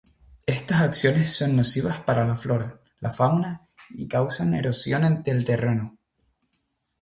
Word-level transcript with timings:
Estas 0.47 0.81
acciones 0.81 1.31
son 1.37 1.55
nocivas 1.55 1.99
para 1.99 2.25
la 2.25 2.35
flora, 2.35 2.75
la 3.01 3.11
fauna 3.11 3.67
y 3.91 4.07
causan 4.07 4.55
erosión 4.55 5.21
del 5.21 5.45
terreno. 5.45 5.95